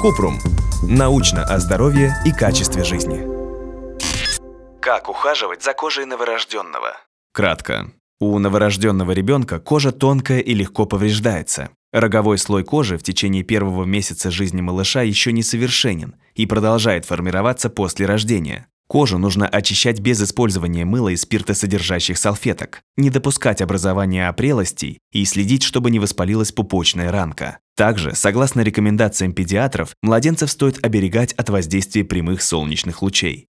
[0.00, 0.40] Купрум.
[0.82, 3.22] Научно о здоровье и качестве жизни.
[4.80, 6.96] Как ухаживать за кожей новорожденного?
[7.32, 7.92] Кратко.
[8.18, 11.70] У новорожденного ребенка кожа тонкая и легко повреждается.
[11.92, 17.70] Роговой слой кожи в течение первого месяца жизни малыша еще не совершенен и продолжает формироваться
[17.70, 18.66] после рождения.
[18.88, 25.62] Кожу нужно очищать без использования мыла и спиртосодержащих салфеток, не допускать образования опрелостей и следить,
[25.62, 27.58] чтобы не воспалилась пупочная ранка.
[27.74, 33.46] Также, согласно рекомендациям педиатров, младенцев стоит оберегать от воздействия прямых солнечных лучей.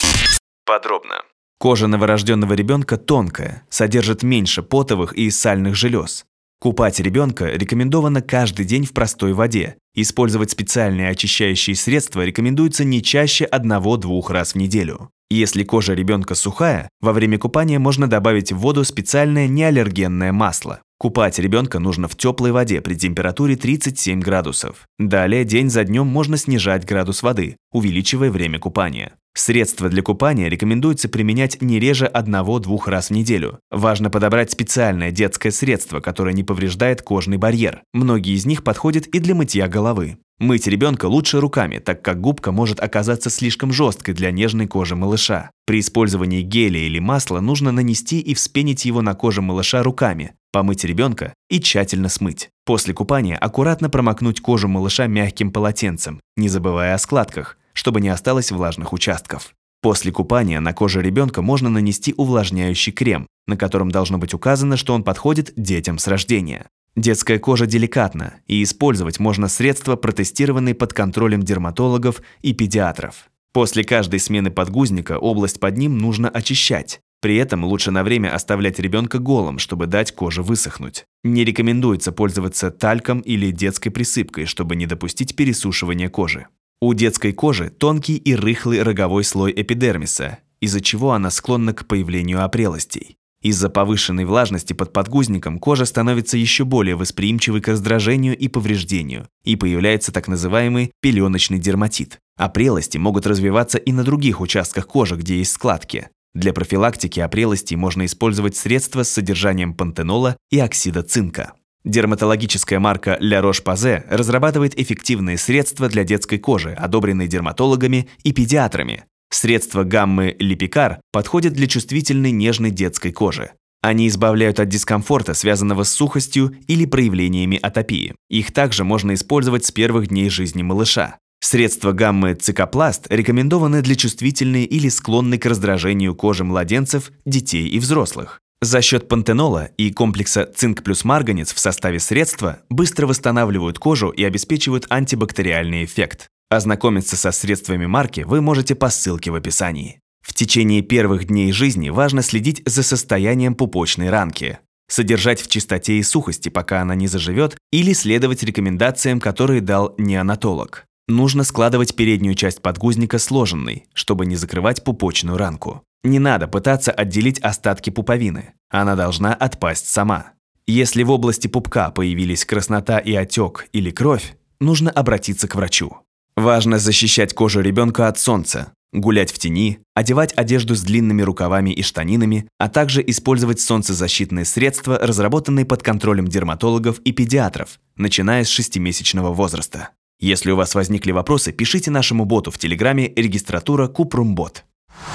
[0.65, 1.23] Подробно.
[1.59, 6.25] Кожа новорожденного ребенка тонкая, содержит меньше потовых и сальных желез.
[6.59, 9.75] Купать ребенка рекомендовано каждый день в простой воде.
[9.95, 15.09] Использовать специальные очищающие средства рекомендуется не чаще одного-двух раз в неделю.
[15.33, 20.79] Если кожа ребенка сухая, во время купания можно добавить в воду специальное неаллергенное масло.
[20.99, 24.85] Купать ребенка нужно в теплой воде при температуре 37 градусов.
[24.99, 29.13] Далее день за днем можно снижать градус воды, увеличивая время купания.
[29.35, 33.59] Средства для купания рекомендуется применять не реже одного-двух раз в неделю.
[33.71, 37.81] Важно подобрать специальное детское средство, которое не повреждает кожный барьер.
[37.93, 40.17] Многие из них подходят и для мытья головы.
[40.39, 45.51] Мыть ребенка лучше руками, так как губка может оказаться слишком жесткой для нежной кожи малыша.
[45.65, 50.83] При использовании геля или масла нужно нанести и вспенить его на коже малыша руками, помыть
[50.83, 52.49] ребенка и тщательно смыть.
[52.65, 58.51] После купания аккуратно промокнуть кожу малыша мягким полотенцем, не забывая о складках, чтобы не осталось
[58.51, 59.53] влажных участков.
[59.81, 64.93] После купания на коже ребенка можно нанести увлажняющий крем, на котором должно быть указано, что
[64.93, 66.67] он подходит детям с рождения.
[66.95, 73.29] Детская кожа деликатна, и использовать можно средства, протестированные под контролем дерматологов и педиатров.
[73.51, 77.01] После каждой смены подгузника область под ним нужно очищать.
[77.21, 81.05] При этом лучше на время оставлять ребенка голым, чтобы дать коже высохнуть.
[81.23, 86.47] Не рекомендуется пользоваться тальком или детской присыпкой, чтобы не допустить пересушивания кожи.
[86.85, 92.43] У детской кожи тонкий и рыхлый роговой слой эпидермиса, из-за чего она склонна к появлению
[92.43, 93.15] опрелостей.
[93.41, 99.55] Из-за повышенной влажности под подгузником кожа становится еще более восприимчивой к раздражению и повреждению, и
[99.55, 102.19] появляется так называемый пеленочный дерматит.
[102.35, 106.09] Опрелости могут развиваться и на других участках кожи, где есть складки.
[106.33, 111.53] Для профилактики опрелостей можно использовать средства с содержанием пантенола и оксида цинка.
[111.85, 119.83] Дерматологическая марка La Roche-Posay разрабатывает эффективные средства для детской кожи, одобренные дерматологами и педиатрами, Средства
[119.83, 123.53] гаммы Липикар подходят для чувствительной нежной детской кожи.
[123.81, 128.13] Они избавляют от дискомфорта, связанного с сухостью или проявлениями атопии.
[128.29, 131.17] Их также можно использовать с первых дней жизни малыша.
[131.39, 138.42] Средства гаммы цикопласт рекомендованы для чувствительной или склонной к раздражению кожи младенцев, детей и взрослых.
[138.63, 144.23] За счет пантенола и комплекса цинк плюс марганец в составе средства быстро восстанавливают кожу и
[144.23, 146.29] обеспечивают антибактериальный эффект.
[146.49, 149.99] Ознакомиться со средствами марки вы можете по ссылке в описании.
[150.21, 156.03] В течение первых дней жизни важно следить за состоянием пупочной ранки, содержать в чистоте и
[156.03, 160.85] сухости, пока она не заживет, или следовать рекомендациям, которые дал неонатолог.
[161.09, 165.83] Нужно складывать переднюю часть подгузника сложенной, чтобы не закрывать пупочную ранку.
[166.03, 168.53] Не надо пытаться отделить остатки пуповины.
[168.69, 170.33] Она должна отпасть сама.
[170.67, 175.97] Если в области пупка появились краснота и отек или кровь, нужно обратиться к врачу.
[176.35, 181.81] Важно защищать кожу ребенка от солнца, гулять в тени, одевать одежду с длинными рукавами и
[181.81, 189.33] штанинами, а также использовать солнцезащитные средства, разработанные под контролем дерматологов и педиатров, начиная с шестимесячного
[189.33, 189.89] возраста.
[190.19, 194.63] Если у вас возникли вопросы, пишите нашему боту в Телеграме регистратура Купрумбот.